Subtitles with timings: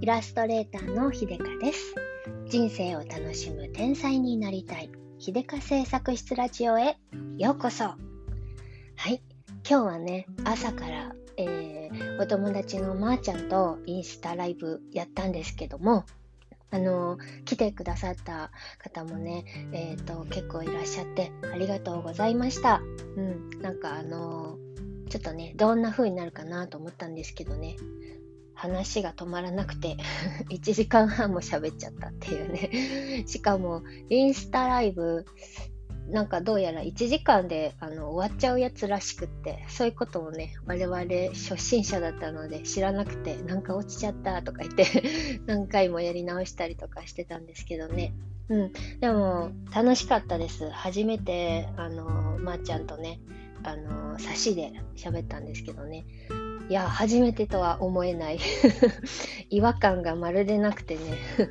[0.00, 1.94] イラストレーターの秀香です。
[2.46, 4.90] 人生を楽しむ天才になりたい。
[5.18, 6.96] 秀香製作室ラジオへ。
[7.36, 7.84] ようこそ。
[7.84, 7.96] は
[9.08, 9.20] い。
[9.68, 16.04] 今日はね朝から、えー、お友達のまーちゃんとインスタライブやったんですけども
[16.70, 22.80] あの来てくださった方もね、えーと、結構いらっしゃってありがとうございました。
[23.16, 24.58] うん、なんかあの
[25.10, 27.74] ちょっとねどんな風になるかなと思ったんですけどね。
[28.58, 29.96] 話が止まらなくて
[30.50, 33.24] 1時間半も喋っちゃったっていうね。
[33.26, 35.24] しかもインスタライブ
[36.08, 40.98] なんかどうやら1時間であの終わっちゃうやつらしくってそういうことをね我々
[41.34, 44.86] 初心者だったので知らなくてなんか落ちちゃったとか言って
[45.46, 48.14] 何回もやり直したりとかしてたんですけどね。
[48.48, 48.72] うん。
[49.00, 50.68] でも楽しかったです。
[50.70, 53.20] 初めてあのまー、あ、ちゃんとね
[53.62, 56.06] あの差しで喋ったんですけどね。
[56.68, 58.38] いや、初めてとは思えない。
[59.48, 61.00] 違和感がまるでなくてね。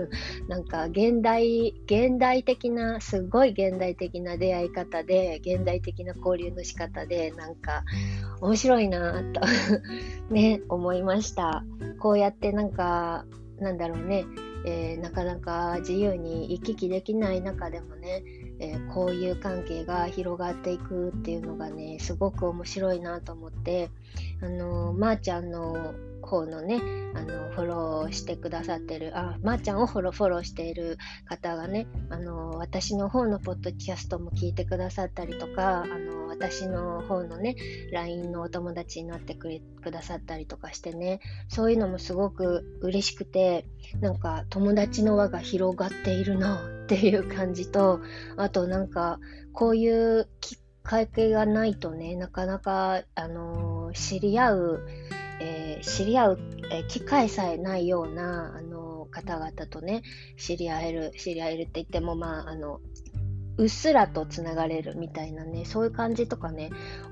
[0.48, 7.84] なんか現代、現代的な、すごい現代的な出会い方で、現代的な交流の仕方で、なんか
[8.40, 9.42] 面白いなと
[10.32, 11.62] ね、思いました。
[11.98, 13.26] こうやってなんか、
[13.58, 14.24] なんだろうね、
[14.64, 18.22] えー、なかなか自由に行き来できない中でもね、
[18.62, 23.90] えー、こういう関係が広がっていくっていうのがねすごく面白いなと思って
[24.40, 26.80] あのまー、あ、ちゃんの方のね
[27.14, 37.56] あのフォローしてくださってるあまー、あ、ちゃんをフォローフォローしている方がねあの私の方のポッドキャストも聞いてくださったりとかあの私の方のね
[37.92, 43.66] LINE のお友達になってくれくださったりとかしてねそういうのもすごく嬉しくて
[44.00, 48.00] なんか友達の輪が広がっているなっていう感じと
[48.36, 49.18] あとなんか
[49.52, 54.88] こういうきっかけがないとねなかなか、あのー、知り合う、
[55.40, 56.38] えー、知り合う、
[56.70, 60.02] え、機会さえないような、あの方々とね
[60.36, 62.80] 知り合える知り合えるって言ってもまああの
[63.58, 66.70] うっすらとつながれるみたいなねそういう感じとかね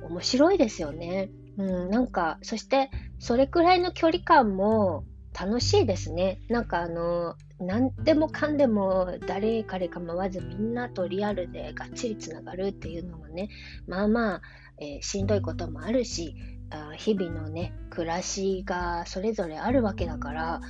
[0.09, 1.31] 面白いですよね。
[1.59, 5.05] うん、なんかそしてそれくらいの距離感も
[5.39, 6.41] 楽しいですね。
[6.49, 13.51] なんかあの、何でもかんでも誰彼構わずみんなとリアルでがっちりつながるっていうのもね、
[13.87, 14.43] まあまあ、
[14.79, 16.35] えー、しんどいこともあるし、
[16.71, 20.61] あ日々のね、暮らしがそれぞれあるわけだから、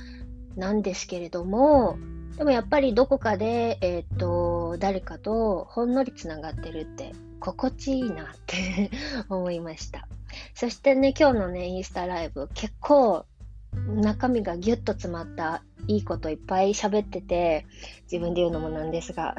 [0.55, 1.97] なんですけれども、
[2.37, 8.91] でもやっぱりどこかで、えっ、ー、と、誰かとほんのりつながってるって心地いいなって
[9.29, 10.07] 思いました。
[10.55, 13.25] そしてね、今日のね、インスタライブ結構
[13.73, 17.65] 中身がギュッと詰まったいいこといっぱい喋ってて、
[18.11, 19.35] 自分で言うのもなんですが、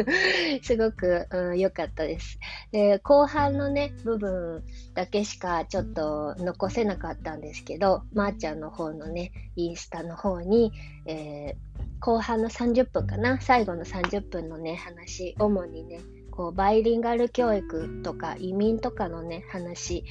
[0.62, 1.26] すごく
[1.56, 2.38] 良、うん、かったです。
[2.72, 4.64] で、後半のね、部分
[4.94, 10.72] だけしかちょっと残せなかったんですけど、まー、あ、ちゃんの方のね、インスタの方に、
[11.06, 20.04] えー、後半の30分かな、最後の30分のね、話、主にね、こうバイリンガル教育とか移民とかのね、話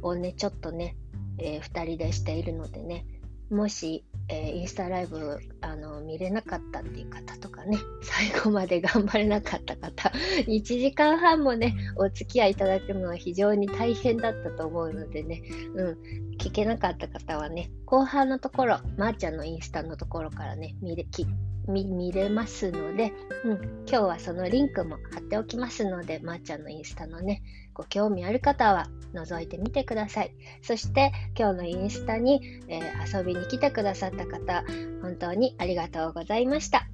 [0.00, 0.96] をね、ちょっとね、
[1.38, 3.04] えー、2人でしているのでね、
[3.50, 10.10] もし、えー、インスタライブあの見れなかったっていう方とかね、 最後まで頑張れなかった方、
[10.46, 15.42] 1時間半もね、お付き合いいただくのは非常に大変だったと思うのでね、
[15.74, 15.98] うん、
[16.38, 21.26] 聞けなかった方はね、後半のところ、まー、あ、ちゃんのインスタのところからね、見れき
[21.68, 23.12] 見見れますので、
[23.44, 27.42] うん、今日はそのリンクも貼っておきますので、まー、あ、ちゃんのインスタのね、
[27.74, 30.34] ご興味ある方は覗いてみてください。
[30.62, 34.64] そして今日のインスタに、えー、遊びに来てくださった方、
[35.02, 36.91] 本当にありがとうございました。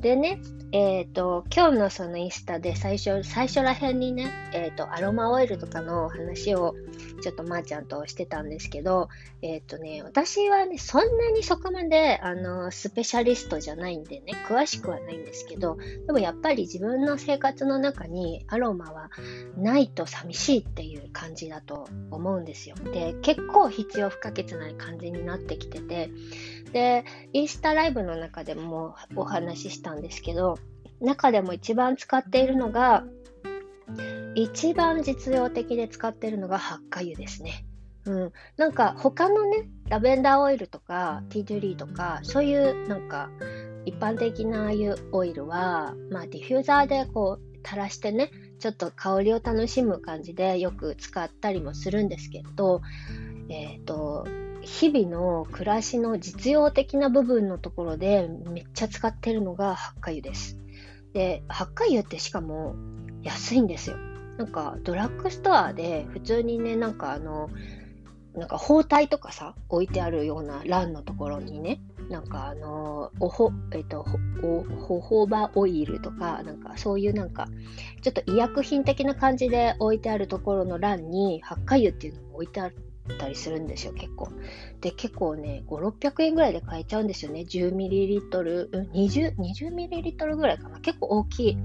[0.00, 0.38] でね、
[0.72, 6.74] えっ、ー、と、今日のそのインスタで最初、最初らへんにね、えっ、ー、と、アロマオイルとかの話を
[7.22, 9.08] ちょっとまーちゃんとしてたんですけど、
[9.40, 19.10] えっ、ー、とね、私はね、そんなにそこまで、あの、スペシャリストじゃないんでね、詳しくはないんですけど、でもやっぱり自分の生活の中にアロマは
[19.56, 22.76] ないと寂しいっていう感じだと思うんですよ。
[22.92, 26.10] で、結構必要不可欠な感じになってきてて、
[26.72, 30.58] で、インスタライブの中でもお話ししたたんですけど、
[31.00, 33.04] 中でも一番使っているのが、
[34.34, 37.64] 一番実用的で使っているのがハッカ油ですね。
[38.04, 43.30] うん、なんか他のね、ラベンダーオイルとかティードゥリーとか、そういうなんか
[43.84, 52.80] 一般的なああいうオイルは、まあディフューザーでこう垂らしてね、ちょっと香りを楽しむ感じでよく使ったりもするんですけど、
[53.48, 54.26] えっ、ー、と、
[54.66, 60.58] 日々の暮らしの実用的な部分のところでめっちゃ使ってるのがハッカ油です。
[61.14, 62.74] で、ハッカ油ってしかも
[63.22, 63.96] 安いんですよ。
[64.38, 67.48] なんかドラッグストアで普通にね、なんかあの、
[68.34, 71.80] なんか包帯とかさ、置いてあるような欄のところにね、
[72.10, 74.04] なんかあのおほ、えっ、と、
[74.42, 77.46] おホホバオイルとか、なんかそういうなんか、
[78.02, 82.72] ちょっと医薬品的な感じで置いてあるところの欄に、ハッカ油っていうのも置いてあっ
[83.14, 84.28] たりするんですよ、結構。
[84.80, 87.40] で、結構ね、5、600円ぐらいで買えちゃうんですよね。
[87.40, 88.30] 10ml、
[88.92, 90.80] 20、20ml ぐらいかな。
[90.80, 91.58] 結構大きい。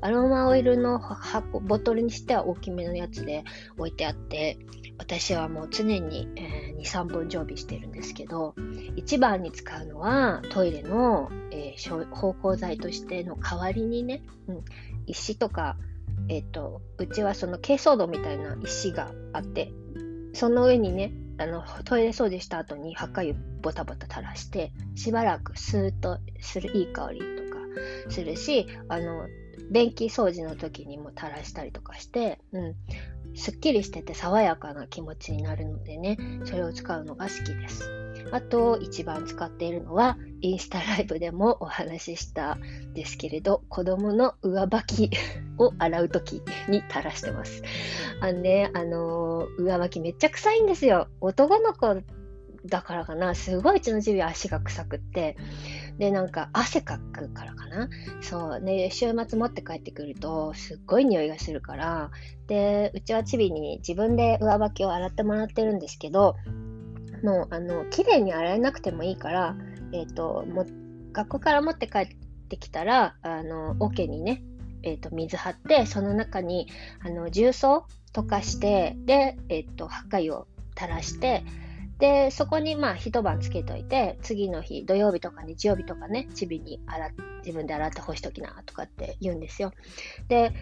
[0.00, 3.44] アロマオイルの箱、ボトルにしては大きめのやつで
[3.76, 4.58] 置いてあって、
[4.98, 8.54] 私はもう常に、えー、2、3本常備してるんですけど、
[8.96, 14.64] 一番に使うのはトイレの、えー、芳香剤としての代わりにね、うん、
[15.06, 15.76] 石とか、
[16.28, 19.72] えっ、と、うちはその珪藻土みたいな石があって、
[20.38, 27.58] その上にね、あのトイレ掃除した後にハッカ油ボタボタ垂らしてしばらくスーッとするいい香りとか
[28.08, 29.26] するしあの
[29.72, 32.74] 便器掃除の時にも垂らしたりとかして、うん、
[33.34, 38.07] すっきりしてて爽やかな気持ちになるのでね、それを使うのが好きです。
[38.30, 42.58] あと、一番使っているのは、インスタライブでもお話しした
[42.94, 45.10] ですけれど、子供の上履き
[45.58, 47.62] を洗う時に垂らしてます。
[48.20, 51.08] あのね、あのー、上履きめっちゃ臭いんですよ。
[51.20, 52.02] 男の子
[52.66, 55.36] だからかな、すごいうちのジビ足が臭くって、
[55.98, 57.88] で、なんか汗かくからかな。
[58.20, 58.60] そう。
[58.60, 62.10] ね、週末持って帰ってくると、すっごい匂いがするから、
[62.46, 66.36] で、うちはチビに自分で上履きを洗ってもらってるんですけど、
[67.22, 69.56] もう、あの、綺麗に洗えなくてもいいから、
[69.92, 70.66] え、ー、と、も
[71.12, 72.08] 学校から持って帰っ
[72.48, 74.42] てきたら、あの、桶にね、
[74.82, 76.68] え、ー、と、水張って、その中に、
[77.04, 81.44] あの、重曹溶かして、で、え、ー、と、ハッカ油を垂らして、
[81.98, 87.12] で、そこにまあ一晩つけといて、次の日、土曜日とか日曜日とかね、チビに洗
[87.44, 89.72] 自分で洗って干しときなとかって言うんですよ。
[90.28, 90.52] で、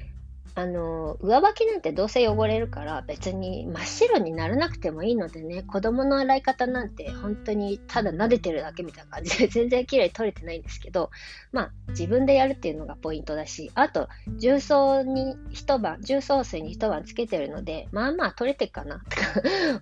[0.57, 11.11] あの、上履きなんてどうせ汚れるから別に真っ白にならなくてもいいのでね、子供の洗い方なんて本当にただ撫でてるだけみたいな感じで 全然綺麗に取れてないんですけど、
[11.53, 14.09] まあ自分でやるっていうのがポイントだし、あと
[14.39, 19.05] 重曹に一晩、重曹水に一晩つけてるので、まあまあ取れてるかなと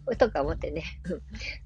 [0.09, 0.83] か とか思ってね。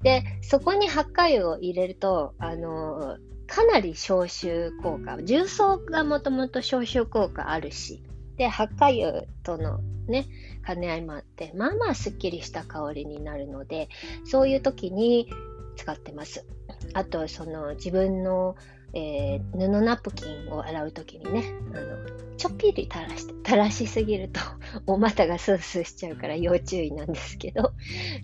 [0.03, 3.17] で、そこにハッカ油を入れると、あの、
[3.47, 8.03] かなり消臭効果、重曹がもともと消臭効果あるし、
[8.39, 10.25] で、ハッカ油とのね、
[10.65, 13.89] 兼ね合いもあって、まあまあすっきりした香りになるので、
[14.23, 15.29] そういう時に
[15.75, 16.45] 使ってます。
[16.93, 18.55] あと、その自分の、
[18.93, 21.43] えー、布ナプキンを洗う時にね、
[21.73, 24.39] あの、ちょっぴり垂らして、垂らしすぎると
[24.87, 27.73] お股がスースーしちゃうから要注意なんですけど、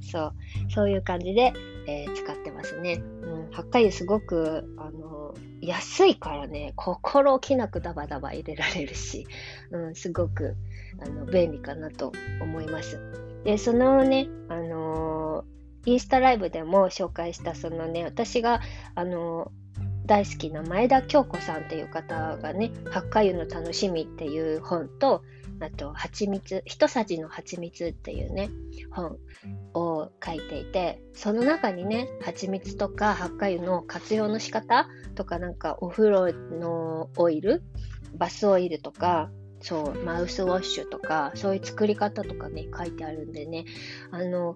[0.09, 0.33] そう、
[0.69, 1.51] そういう感じで、
[1.87, 2.93] えー、使ってますね。
[2.93, 5.35] うん、ハッカ油すごく、あの、
[5.65, 9.27] 安いからね、心置きなくダバダバ入れられるし、
[9.71, 10.55] うん、すごく
[10.99, 12.99] あの便利かなと思います。
[13.43, 18.61] で、そのね、あのー、インスタライブでも紹介したそのね、私が、
[18.95, 19.65] あのー
[20.05, 25.23] 大好きな前田京子さんっていう方がね、八花湯の楽しみっていう本と、
[25.59, 28.49] あと、蜂蜜、一さじの蜂蜜っていうね、
[28.91, 29.17] 本
[29.73, 37.63] を書いていて、その中にね、蜂蜜とかハッカ油の活用の仕方とか、なんかお風呂のオイル、
[38.17, 39.29] バスオイルとか、
[39.61, 43.65] そう、マウスウォッシュとか、そういう作り方とかね、書いてあるんでね、
[44.11, 44.55] あの、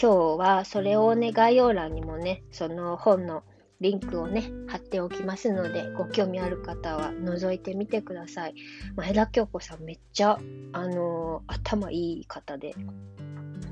[0.00, 3.44] 今日はそれをね、概要欄にもね、その本の
[3.82, 8.54] リンクをね、貼っておきますので、ご興味ある方は覗いてみてください。
[8.94, 10.38] 前田京子さんめっちゃ、
[10.72, 12.74] あのー、頭いい方で、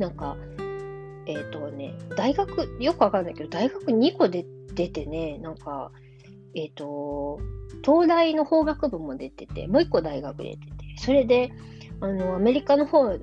[0.00, 0.36] なんか、
[1.26, 5.92] えっ、ー、とね、大学、よくわかんないけど、大学2個で出てね、なんか、
[6.56, 7.38] えっ、ー、と、
[7.84, 10.66] 東大の法学部も出てて、もう1個大学出てて、
[10.98, 11.52] それで、
[12.00, 13.16] あの、アメリカの方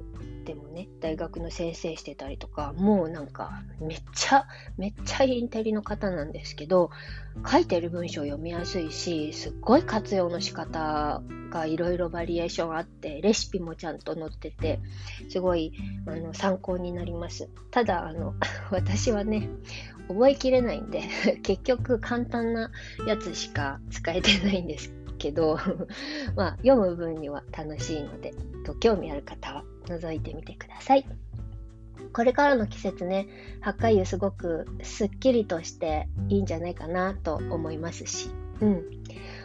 [0.47, 3.51] でもね、大学の先生してたりとか、もうなんか、
[3.81, 6.89] めっちゃ、めっちゃインテリの方なんですけど、
[7.45, 14.79] 書いてる文章読みやすいし、すっごい活用の仕方がいろいろバリエーションあって、レシピもちゃんと載ってて、
[15.27, 15.73] すごい
[16.05, 17.49] あの参考になります。
[17.69, 18.33] ただ、あの、
[18.71, 19.49] 私はね、
[20.07, 21.03] 覚えきれないんで、
[21.43, 22.71] 結局簡単な
[23.05, 25.59] やつしか使えてないんですけど、
[26.37, 28.33] まあ、読む分には楽しいので、
[28.65, 31.05] ご興味ある方は覗いてみてください。
[32.13, 33.27] これからの季節ね、
[33.61, 38.29] ハッカ油すごくすっきりとしていいんじゃないかなと思いますし、
[38.61, 38.83] うん。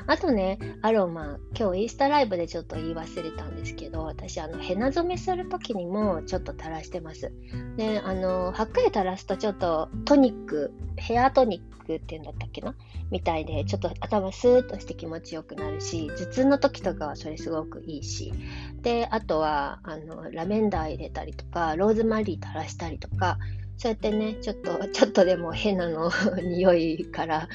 [0.07, 7.33] あとね、アロマ、今日インスタライブでちょっと言い忘れたんですけど、私、あの、ヘナ染めするときにもちょっと垂らしてます。
[7.77, 12.75] で、あの、はっかり垂らすとちょっとトニック、ヘアトニックっていうんだったっけな？
[13.11, 18.33] みたいで、ちょっと頭スーッとして気持ちよくなるし、頭痛の時とかはそれすごくいいし、
[18.81, 23.39] で、あとは、あの、ラベンダー入れたりとか、ローズマリー垂らしたりとか、
[23.79, 26.11] そうやってね、ちょっと、ちょっとでも変なの
[26.41, 27.49] 匂いから、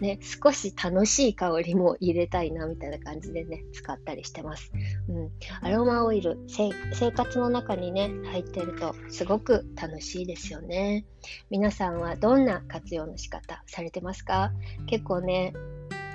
[0.00, 4.70] ね、少し楽しい香りも入れたいな、みたいな感じでね、使ったりしてます。
[5.08, 5.30] うん。
[5.60, 6.70] アロマオイル、生
[7.10, 11.04] 活の中にね、入ってると、すごく楽しいですよね。
[11.50, 14.52] 皆さんはどんな活用の仕方されてますか？
[14.86, 15.52] 結構ね、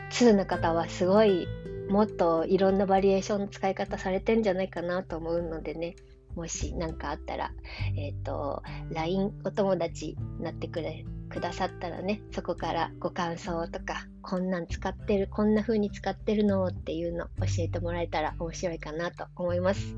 [0.10, 1.46] 通な方はすごい
[1.90, 5.96] もっといろんなバリエーションの使い方されてんじゃないかなと思うのでね、
[6.38, 7.52] もし何かあったら、
[7.98, 19.96] えっ、ー、と、LINE お友達になってくれ、くださったらね、そこからご感想とか、こんなん使ってる、こんな風に使ってるのっていうの教えてもらえたら面白いかなと思います。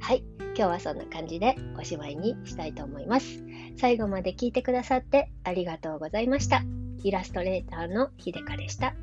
[0.00, 3.44] はい、今日はそんな感じでおしまいにしたいと思います。
[3.76, 6.64] 最後まで聞いてくださってありがとうございました。
[7.04, 8.94] イラストレーターのひでかでした。